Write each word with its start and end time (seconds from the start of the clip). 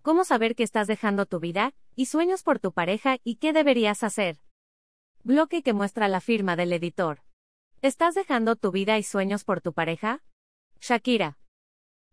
cómo 0.00 0.24
saber 0.24 0.54
que 0.54 0.62
estás 0.62 0.86
dejando 0.86 1.26
tu 1.26 1.40
vida 1.40 1.74
y 1.94 2.06
sueños 2.06 2.42
por 2.42 2.58
tu 2.58 2.72
pareja 2.72 3.18
y 3.24 3.36
qué 3.36 3.52
deberías 3.52 4.02
hacer. 4.02 4.38
Bloque 5.22 5.62
que 5.62 5.72
muestra 5.72 6.08
la 6.08 6.20
firma 6.20 6.56
del 6.56 6.72
editor. 6.72 7.22
¿Estás 7.82 8.14
dejando 8.14 8.56
tu 8.56 8.72
vida 8.72 8.98
y 8.98 9.02
sueños 9.02 9.44
por 9.44 9.60
tu 9.60 9.72
pareja? 9.72 10.22
Shakira. 10.80 11.38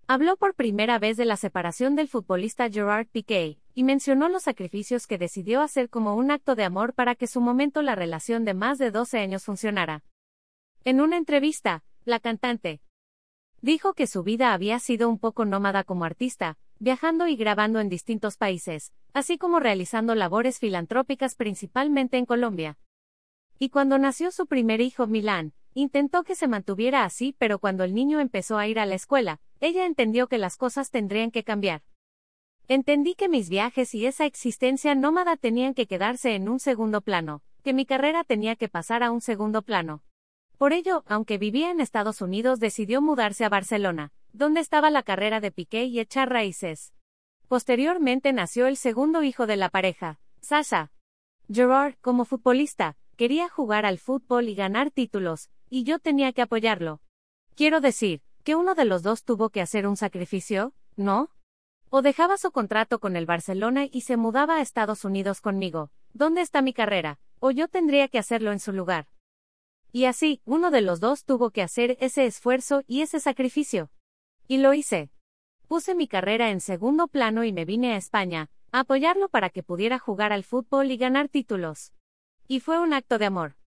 Habló 0.08 0.38
por 0.38 0.55
primera 0.55 1.00
vez 1.00 1.18
de 1.18 1.26
la 1.26 1.36
separación 1.36 1.96
del 1.96 2.08
futbolista 2.08 2.70
Gerard 2.70 3.08
Piqué, 3.08 3.60
y 3.73 3.84
mencionó 3.84 4.30
los 4.30 4.44
sacrificios 4.44 5.06
que 5.06 5.18
decidió 5.18 5.62
hacer 5.62 5.90
como 5.90 6.16
un 6.16 6.32
acto 6.32 6.56
de 6.56 6.64
amor 6.64 6.94
para 6.94 7.16
que 7.16 7.28
su 7.28 7.42
momento 7.42 7.82
la 7.82 7.96
relación 7.96 8.46
de 8.46 8.54
más 8.54 8.78
de 8.78 8.92
12 8.92 9.20
años 9.20 9.44
funcionara. 9.44 10.04
En 10.86 11.02
una 11.02 11.18
entrevista, 11.18 11.84
la 12.06 12.20
cantante 12.20 12.82
dijo 13.62 13.94
que 13.94 14.08
su 14.08 14.24
vida 14.24 14.54
había 14.54 14.80
sido 14.80 15.10
un 15.10 15.20
poco 15.20 15.44
nómada 15.44 15.84
como 15.84 16.06
artista, 16.06 16.58
viajando 16.80 17.28
y 17.28 17.36
grabando 17.36 17.80
en 17.80 17.89
distintos 17.89 18.38
países, 18.38 18.94
así 19.14 19.38
como 19.38 19.59
realizando 19.59 20.16
labores 20.16 20.59
filantrópicas 20.59 21.36
principalmente 21.36 22.17
en 22.17 22.26
Colombia. 22.26 22.77
Y 23.59 23.70
cuando 23.70 23.98
nació 23.98 24.31
su 24.31 24.45
primer 24.45 24.81
hijo 24.81 25.08
Milán, 25.08 25.53
intentó 25.73 26.23
que 26.23 26.36
se 26.36 26.48
mantuviera 26.48 27.03
así, 27.03 27.36
pero 27.38 27.59
cuando 27.59 27.84
el 27.84 27.94
niño 27.94 28.20
empezó 28.20 28.58
a 28.58 28.67
ir 28.67 28.80
a 28.80 28.86
la 28.86 28.95
escuela, 28.95 29.40
ella 29.59 29.86
entendió 29.86 30.27
que 30.27 30.38
las 30.38 30.58
cosas 30.58 30.91
tendrían 30.91 31.31
que 31.31 31.44
cambiar. 31.44 31.84
Entendí 32.67 33.16
que 33.16 33.30
mis 33.30 33.50
viajes 33.50 33.95
y 33.95 34.05
esa 34.05 34.25
existencia 34.25 34.94
nómada 34.94 35.38
tenían 35.38 35.73
que 35.73 35.88
quedarse 35.88 36.36
en 36.36 36.50
un 36.50 36.59
segundo 36.59 37.02
plano, 37.02 37.41
que 37.64 37.73
mi 37.73 37.86
carrera 37.86 38.23
tenía 38.23 38.55
que 38.55 38.70
pasar 38.70 39.03
a 39.03 39.12
un 39.12 39.22
segundo 39.22 39.62
plano. 39.62 40.03
Por 40.58 40.73
ello, 40.73 41.03
aunque 41.08 41.38
vivía 41.38 41.72
en 41.72 41.80
Estados 41.80 42.22
Unidos, 42.22 42.59
decidió 42.59 43.02
mudarse 43.02 43.45
a 43.45 43.50
Barcelona, 43.50 44.12
donde 44.34 44.59
estaba 44.59 44.90
la 44.90 45.04
carrera 45.04 45.40
de 45.40 45.52
Piqué 45.52 45.86
y 45.86 45.99
echar 45.99 46.30
raíces. 46.30 46.94
Posteriormente 47.48 48.34
nació 48.34 48.67
el 48.67 48.77
segundo 48.77 49.23
hijo 49.23 49.48
de 49.48 49.55
la 49.55 49.70
pareja, 49.70 50.20
Sasha. 50.41 50.91
Gerard, 51.52 51.95
como 52.02 52.25
futbolista, 52.25 52.98
quería 53.16 53.50
jugar 53.50 53.86
al 53.86 54.00
fútbol 54.00 54.50
y 54.50 54.55
ganar 54.55 54.92
títulos, 54.92 55.50
y 55.70 55.83
yo 55.83 56.00
tenía 56.00 56.33
que 56.33 56.42
apoyarlo. 56.42 57.02
Quiero 57.55 57.81
decir, 57.81 58.22
que 58.44 58.55
uno 58.55 58.75
de 58.75 58.86
los 58.86 59.03
dos 59.03 59.23
tuvo 59.23 59.50
que 59.50 59.61
hacer 59.61 59.88
un 59.88 59.98
sacrificio, 59.98 60.73
¿no? 60.95 61.30
O 61.89 62.02
dejaba 62.02 62.38
su 62.38 62.52
contrato 62.52 63.00
con 63.00 63.16
el 63.16 63.25
Barcelona 63.25 63.88
y 63.92 64.02
se 64.02 64.17
mudaba 64.17 64.55
a 64.55 64.61
Estados 64.61 65.05
Unidos 65.05 65.42
conmigo, 65.42 65.89
¿dónde 66.14 66.42
está 66.42 66.61
mi 66.61 66.73
carrera? 66.73 67.20
O 67.39 67.52
yo 67.52 67.67
tendría 67.67 68.08
que 68.08 68.20
hacerlo 68.20 68.52
en 68.52 68.59
su 68.59 68.72
lugar. 68.72 69.08
Y 69.92 70.05
así, 70.05 70.42
uno 70.45 70.72
de 70.72 70.81
los 70.81 71.00
dos 71.00 71.25
tuvo 71.25 71.52
que 71.52 71.61
hacer 71.61 71.98
ese 72.00 72.25
esfuerzo 72.25 72.83
y 72.88 73.02
ese 73.02 73.20
sacrificio. 73.20 73.89
Y 74.50 74.58
lo 74.59 74.73
hice. 74.73 75.09
Puse 75.67 75.94
mi 75.94 76.08
carrera 76.08 76.52
en 76.52 76.62
segundo 76.62 77.09
plano 77.09 77.44
y 77.44 77.52
me 77.52 77.66
vine 77.66 77.94
a 77.94 77.98
España, 77.98 78.50
a 78.72 78.81
apoyarlo 78.81 79.28
para 79.28 79.50
que 79.50 79.62
pudiera 79.62 80.00
jugar 80.00 80.31
al 80.31 80.45
fútbol 80.45 80.89
y 80.89 80.98
ganar 80.98 81.28
títulos. 81.28 81.92
Y 82.48 82.62
fue 82.62 82.80
un 82.80 82.94
acto 82.94 83.17
de 83.17 83.26
amor. 83.26 83.58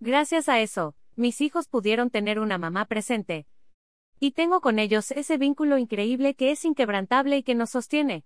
Gracias 0.00 0.48
a 0.48 0.58
eso, 0.58 0.96
mis 1.14 1.40
hijos 1.40 1.68
pudieron 1.68 2.10
tener 2.10 2.40
una 2.40 2.58
mamá 2.58 2.86
presente. 2.86 3.46
Y 4.18 4.32
tengo 4.32 4.60
con 4.60 4.80
ellos 4.80 5.12
ese 5.12 5.38
vínculo 5.38 5.78
increíble 5.78 6.34
que 6.34 6.50
es 6.50 6.64
inquebrantable 6.64 7.36
y 7.36 7.42
que 7.44 7.54
nos 7.54 7.70
sostiene. 7.70 8.24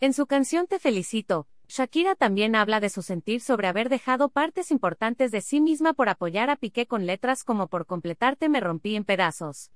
En 0.00 0.14
su 0.14 0.26
canción 0.26 0.66
Te 0.66 0.78
felicito, 0.78 1.46
Shakira 1.66 2.14
también 2.14 2.54
habla 2.54 2.80
de 2.80 2.88
su 2.88 3.02
sentir 3.02 3.42
sobre 3.42 3.68
haber 3.68 3.90
dejado 3.90 4.30
partes 4.30 4.70
importantes 4.70 5.30
de 5.30 5.42
sí 5.42 5.60
misma 5.60 5.92
por 5.92 6.08
apoyar 6.08 6.48
a 6.48 6.56
Piqué 6.56 6.86
con 6.86 7.04
letras 7.04 7.44
como 7.44 7.66
por 7.66 7.84
completarte 7.84 8.48
me 8.48 8.60
rompí 8.60 8.96
en 8.96 9.04
pedazos. 9.04 9.70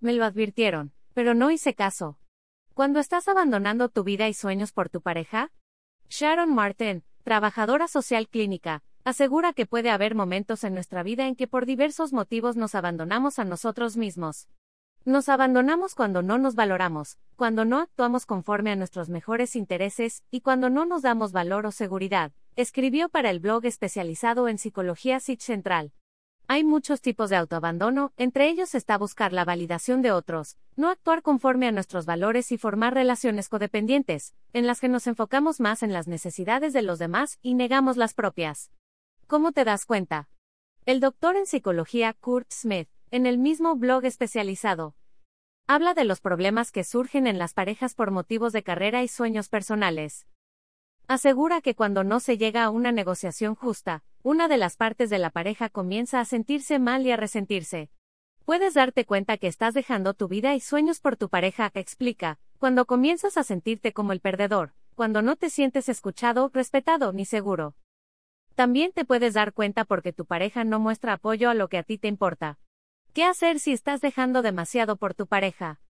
Me 0.00 0.14
lo 0.14 0.24
advirtieron, 0.24 0.92
pero 1.12 1.34
no 1.34 1.50
hice 1.50 1.74
caso. 1.74 2.18
Cuando 2.72 3.00
estás 3.00 3.28
abandonando 3.28 3.90
tu 3.90 4.02
vida 4.02 4.28
y 4.28 4.34
sueños 4.34 4.72
por 4.72 4.88
tu 4.88 5.02
pareja? 5.02 5.52
Sharon 6.08 6.54
Martin, 6.54 7.04
trabajadora 7.22 7.86
social 7.86 8.26
clínica, 8.28 8.82
asegura 9.04 9.52
que 9.52 9.66
puede 9.66 9.90
haber 9.90 10.14
momentos 10.14 10.64
en 10.64 10.72
nuestra 10.72 11.02
vida 11.02 11.26
en 11.26 11.36
que 11.36 11.46
por 11.46 11.66
diversos 11.66 12.14
motivos 12.14 12.56
nos 12.56 12.74
abandonamos 12.74 13.38
a 13.38 13.44
nosotros 13.44 13.98
mismos. 13.98 14.48
Nos 15.04 15.28
abandonamos 15.28 15.94
cuando 15.94 16.22
no 16.22 16.38
nos 16.38 16.54
valoramos, 16.54 17.18
cuando 17.36 17.66
no 17.66 17.78
actuamos 17.78 18.24
conforme 18.24 18.70
a 18.70 18.76
nuestros 18.76 19.10
mejores 19.10 19.54
intereses 19.54 20.24
y 20.30 20.40
cuando 20.40 20.70
no 20.70 20.86
nos 20.86 21.02
damos 21.02 21.32
valor 21.32 21.66
o 21.66 21.72
seguridad, 21.72 22.32
escribió 22.56 23.10
para 23.10 23.28
el 23.28 23.40
blog 23.40 23.66
especializado 23.66 24.48
en 24.48 24.56
psicología 24.56 25.20
Sich 25.20 25.40
Central. 25.40 25.92
Hay 26.52 26.64
muchos 26.64 27.00
tipos 27.00 27.30
de 27.30 27.36
autoabandono, 27.36 28.12
entre 28.16 28.48
ellos 28.48 28.74
está 28.74 28.98
buscar 28.98 29.32
la 29.32 29.44
validación 29.44 30.02
de 30.02 30.10
otros, 30.10 30.56
no 30.74 30.88
actuar 30.88 31.22
conforme 31.22 31.68
a 31.68 31.70
nuestros 31.70 32.06
valores 32.06 32.50
y 32.50 32.58
formar 32.58 32.92
relaciones 32.92 33.48
codependientes, 33.48 34.34
en 34.52 34.66
las 34.66 34.80
que 34.80 34.88
nos 34.88 35.06
enfocamos 35.06 35.60
más 35.60 35.84
en 35.84 35.92
las 35.92 36.08
necesidades 36.08 36.72
de 36.72 36.82
los 36.82 36.98
demás 36.98 37.38
y 37.40 37.54
negamos 37.54 37.96
las 37.96 38.14
propias. 38.14 38.72
¿Cómo 39.28 39.52
te 39.52 39.62
das 39.62 39.86
cuenta? 39.86 40.28
El 40.86 40.98
doctor 40.98 41.36
en 41.36 41.46
psicología 41.46 42.14
Kurt 42.14 42.52
Smith, 42.52 42.88
en 43.12 43.26
el 43.26 43.38
mismo 43.38 43.76
blog 43.76 44.04
especializado, 44.04 44.96
habla 45.68 45.94
de 45.94 46.02
los 46.02 46.20
problemas 46.20 46.72
que 46.72 46.82
surgen 46.82 47.28
en 47.28 47.38
las 47.38 47.54
parejas 47.54 47.94
por 47.94 48.10
motivos 48.10 48.52
de 48.52 48.64
carrera 48.64 49.04
y 49.04 49.06
sueños 49.06 49.48
personales. 49.48 50.26
Asegura 51.06 51.60
que 51.60 51.76
cuando 51.76 52.02
no 52.02 52.18
se 52.18 52.38
llega 52.38 52.64
a 52.64 52.70
una 52.70 52.90
negociación 52.90 53.54
justa, 53.54 54.02
una 54.22 54.48
de 54.48 54.58
las 54.58 54.76
partes 54.76 55.08
de 55.08 55.18
la 55.18 55.30
pareja 55.30 55.70
comienza 55.70 56.20
a 56.20 56.26
sentirse 56.26 56.78
mal 56.78 57.06
y 57.06 57.10
a 57.10 57.16
resentirse. 57.16 57.90
Puedes 58.44 58.74
darte 58.74 59.06
cuenta 59.06 59.38
que 59.38 59.46
estás 59.46 59.72
dejando 59.72 60.12
tu 60.12 60.28
vida 60.28 60.54
y 60.54 60.60
sueños 60.60 61.00
por 61.00 61.16
tu 61.16 61.30
pareja, 61.30 61.70
explica, 61.74 62.38
cuando 62.58 62.84
comienzas 62.84 63.38
a 63.38 63.44
sentirte 63.44 63.92
como 63.92 64.12
el 64.12 64.20
perdedor, 64.20 64.74
cuando 64.94 65.22
no 65.22 65.36
te 65.36 65.48
sientes 65.48 65.88
escuchado, 65.88 66.50
respetado 66.52 67.12
ni 67.12 67.24
seguro. 67.24 67.74
También 68.56 68.92
te 68.92 69.06
puedes 69.06 69.34
dar 69.34 69.54
cuenta 69.54 69.84
porque 69.84 70.12
tu 70.12 70.26
pareja 70.26 70.64
no 70.64 70.80
muestra 70.80 71.14
apoyo 71.14 71.48
a 71.48 71.54
lo 71.54 71.68
que 71.68 71.78
a 71.78 71.82
ti 71.82 71.96
te 71.96 72.08
importa. 72.08 72.58
¿Qué 73.14 73.24
hacer 73.24 73.58
si 73.58 73.72
estás 73.72 74.02
dejando 74.02 74.42
demasiado 74.42 74.96
por 74.96 75.14
tu 75.14 75.26
pareja? 75.26 75.80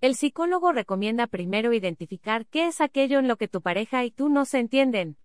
El 0.00 0.14
psicólogo 0.14 0.72
recomienda 0.72 1.26
primero 1.26 1.74
identificar 1.74 2.46
qué 2.46 2.68
es 2.68 2.80
aquello 2.80 3.18
en 3.18 3.28
lo 3.28 3.36
que 3.36 3.48
tu 3.48 3.60
pareja 3.60 4.02
y 4.04 4.10
tú 4.10 4.30
no 4.30 4.46
se 4.46 4.60
entienden. 4.60 5.18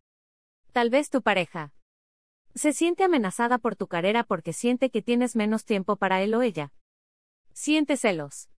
Tal 0.73 0.89
vez 0.89 1.09
tu 1.09 1.21
pareja 1.21 1.71
se 2.55 2.71
siente 2.71 3.03
amenazada 3.03 3.57
por 3.57 3.75
tu 3.75 3.87
carrera 3.87 4.23
porque 4.23 4.53
siente 4.53 4.89
que 4.89 5.01
tienes 5.01 5.35
menos 5.35 5.65
tiempo 5.65 5.97
para 5.97 6.21
él 6.23 6.33
o 6.33 6.41
ella. 6.41 6.73
Siente 7.51 7.97
celos. 7.97 8.49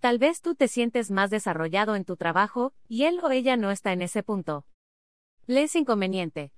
Tal 0.00 0.18
vez 0.18 0.40
tú 0.40 0.54
te 0.54 0.68
sientes 0.68 1.10
más 1.10 1.30
desarrollado 1.30 1.94
en 1.94 2.04
tu 2.04 2.16
trabajo, 2.16 2.74
y 2.88 3.04
él 3.04 3.20
o 3.22 3.30
ella 3.30 3.56
no 3.56 3.70
está 3.70 3.92
en 3.92 4.02
ese 4.02 4.22
punto. 4.22 4.66
Le 5.46 5.62
es 5.62 5.76
inconveniente. 5.76 6.52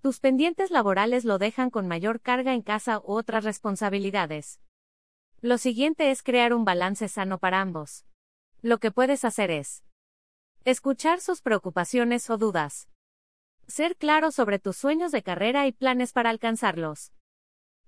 Tus 0.00 0.20
pendientes 0.20 0.70
laborales 0.70 1.24
lo 1.24 1.38
dejan 1.38 1.70
con 1.70 1.88
mayor 1.88 2.20
carga 2.20 2.52
en 2.52 2.62
casa 2.62 3.00
u 3.00 3.14
otras 3.14 3.42
responsabilidades. 3.42 4.60
Lo 5.40 5.58
siguiente 5.58 6.10
es 6.10 6.22
crear 6.22 6.52
un 6.52 6.64
balance 6.64 7.08
sano 7.08 7.38
para 7.38 7.60
ambos. 7.60 8.04
Lo 8.60 8.78
que 8.78 8.90
puedes 8.90 9.24
hacer 9.24 9.50
es 9.50 9.82
escuchar 10.64 11.20
sus 11.20 11.42
preocupaciones 11.42 12.28
o 12.30 12.38
dudas. 12.38 12.88
Ser 13.66 13.96
claro 13.96 14.30
sobre 14.30 14.58
tus 14.58 14.76
sueños 14.76 15.10
de 15.10 15.22
carrera 15.22 15.66
y 15.66 15.72
planes 15.72 16.12
para 16.12 16.30
alcanzarlos. 16.30 17.12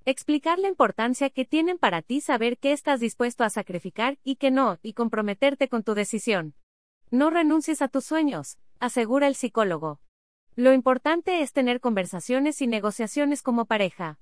Explicar 0.06 0.58
la 0.58 0.68
importancia 0.68 1.30
que 1.30 1.44
tienen 1.44 1.78
para 1.78 2.00
ti 2.00 2.20
saber 2.20 2.58
qué 2.58 2.72
estás 2.72 3.00
dispuesto 3.00 3.44
a 3.44 3.50
sacrificar 3.50 4.18
y 4.24 4.36
qué 4.36 4.50
no, 4.50 4.78
y 4.82 4.94
comprometerte 4.94 5.68
con 5.68 5.82
tu 5.82 5.94
decisión. 5.94 6.54
No 7.10 7.28
renuncies 7.28 7.82
a 7.82 7.88
tus 7.88 8.04
sueños, 8.04 8.58
asegura 8.80 9.26
el 9.26 9.34
psicólogo. 9.34 10.00
Lo 10.54 10.72
importante 10.72 11.42
es 11.42 11.52
tener 11.52 11.80
conversaciones 11.80 12.62
y 12.62 12.66
negociaciones 12.66 13.42
como 13.42 13.66
pareja. 13.66 14.18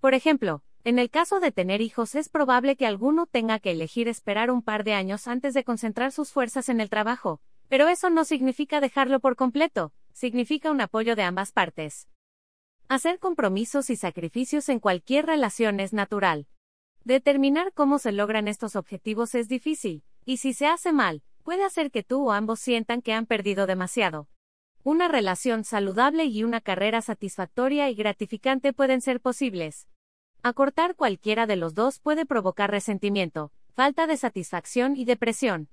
Por 0.00 0.14
ejemplo, 0.14 0.62
en 0.84 0.98
el 0.98 1.10
caso 1.10 1.40
de 1.40 1.50
tener 1.50 1.80
hijos 1.80 2.14
es 2.14 2.28
probable 2.28 2.76
que 2.76 2.86
alguno 2.86 3.26
tenga 3.26 3.58
que 3.58 3.72
elegir 3.72 4.06
esperar 4.06 4.50
un 4.50 4.62
par 4.62 4.84
de 4.84 4.94
años 4.94 5.26
antes 5.26 5.54
de 5.54 5.64
concentrar 5.64 6.12
sus 6.12 6.30
fuerzas 6.30 6.68
en 6.68 6.80
el 6.80 6.90
trabajo, 6.90 7.40
pero 7.68 7.88
eso 7.88 8.10
no 8.10 8.24
significa 8.24 8.80
dejarlo 8.80 9.18
por 9.18 9.34
completo, 9.34 9.92
significa 10.12 10.70
un 10.70 10.80
apoyo 10.80 11.16
de 11.16 11.22
ambas 11.22 11.52
partes. 11.52 12.08
Hacer 12.88 13.18
compromisos 13.18 13.90
y 13.90 13.96
sacrificios 13.96 14.68
en 14.68 14.80
cualquier 14.80 15.26
relación 15.26 15.80
es 15.80 15.92
natural. 15.92 16.46
Determinar 17.04 17.72
cómo 17.72 17.98
se 17.98 18.12
logran 18.12 18.48
estos 18.48 18.76
objetivos 18.76 19.34
es 19.34 19.48
difícil, 19.48 20.04
y 20.24 20.36
si 20.36 20.52
se 20.52 20.66
hace 20.66 20.92
mal, 20.92 21.22
puede 21.42 21.64
hacer 21.64 21.90
que 21.90 22.02
tú 22.02 22.28
o 22.28 22.32
ambos 22.32 22.60
sientan 22.60 23.02
que 23.02 23.12
han 23.12 23.26
perdido 23.26 23.66
demasiado. 23.66 24.28
Una 24.84 25.08
relación 25.08 25.64
saludable 25.64 26.24
y 26.26 26.44
una 26.44 26.60
carrera 26.60 27.02
satisfactoria 27.02 27.88
y 27.88 27.94
gratificante 27.94 28.72
pueden 28.72 29.00
ser 29.00 29.20
posibles. 29.20 29.88
Acortar 30.42 30.96
cualquiera 30.96 31.46
de 31.46 31.56
los 31.56 31.74
dos 31.74 31.98
puede 31.98 32.26
provocar 32.26 32.70
resentimiento, 32.70 33.52
falta 33.74 34.06
de 34.06 34.16
satisfacción 34.16 34.96
y 34.96 35.04
depresión. 35.04 35.68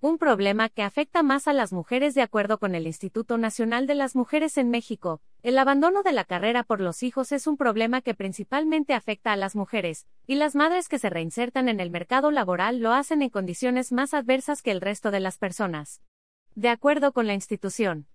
Un 0.00 0.16
problema 0.16 0.68
que 0.68 0.84
afecta 0.84 1.24
más 1.24 1.48
a 1.48 1.52
las 1.52 1.72
mujeres 1.72 2.14
de 2.14 2.22
acuerdo 2.22 2.58
con 2.58 2.76
el 2.76 2.86
Instituto 2.86 3.36
Nacional 3.36 3.88
de 3.88 3.96
las 3.96 4.14
Mujeres 4.14 4.56
en 4.56 4.70
México. 4.70 5.20
El 5.42 5.58
abandono 5.58 6.04
de 6.04 6.12
la 6.12 6.22
carrera 6.22 6.62
por 6.62 6.80
los 6.80 7.02
hijos 7.02 7.32
es 7.32 7.48
un 7.48 7.56
problema 7.56 8.00
que 8.00 8.14
principalmente 8.14 8.94
afecta 8.94 9.32
a 9.32 9.36
las 9.36 9.56
mujeres, 9.56 10.06
y 10.24 10.36
las 10.36 10.54
madres 10.54 10.88
que 10.88 11.00
se 11.00 11.10
reinsertan 11.10 11.68
en 11.68 11.80
el 11.80 11.90
mercado 11.90 12.30
laboral 12.30 12.78
lo 12.78 12.92
hacen 12.92 13.22
en 13.22 13.30
condiciones 13.30 13.90
más 13.90 14.14
adversas 14.14 14.62
que 14.62 14.70
el 14.70 14.80
resto 14.80 15.10
de 15.10 15.18
las 15.18 15.36
personas. 15.36 16.00
De 16.54 16.68
acuerdo 16.68 17.12
con 17.12 17.26
la 17.26 17.34
institución. 17.34 18.06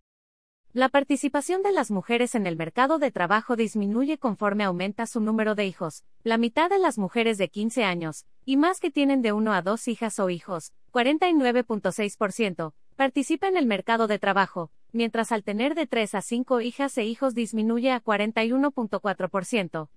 La 0.76 0.90
participación 0.90 1.62
de 1.62 1.72
las 1.72 1.92
mujeres 1.92 2.34
en 2.34 2.48
el 2.48 2.58
mercado 2.58 2.98
de 2.98 3.12
trabajo 3.12 3.56
disminuye 3.56 4.18
conforme 4.18 4.64
aumenta 4.64 5.06
su 5.06 5.20
número 5.20 5.54
de 5.54 5.68
hijos. 5.68 6.04
La 6.24 6.40
mitad 6.40 6.68
de 6.68 6.80
las 6.80 6.98
mujeres 6.98 7.38
de 7.38 7.48
15 7.48 7.84
años, 7.84 8.26
y 8.44 8.58
más 8.58 8.80
que 8.80 8.90
tienen 8.90 9.22
de 9.22 9.34
uno 9.34 9.54
a 9.54 9.62
dos 9.62 9.88
hijas 9.88 10.18
o 10.18 10.32
hijos, 10.32 10.74
49.6%, 10.92 12.74
participa 12.96 13.48
en 13.48 13.58
el 13.58 13.68
mercado 13.68 14.08
de 14.08 14.18
trabajo, 14.18 14.72
mientras 14.92 15.32
al 15.32 15.44
tener 15.44 15.76
de 15.76 15.86
3 15.86 16.16
a 16.16 16.22
5 16.24 16.62
hijas 16.62 16.98
e 16.98 17.06
hijos 17.06 17.36
disminuye 17.36 17.92
a 17.92 18.04
41.4%. 18.04 19.90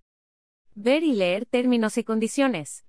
Ver 0.75 1.03
y 1.03 1.15
leer 1.15 1.47
términos 1.47 1.97
y 1.97 2.05
condiciones. 2.05 2.85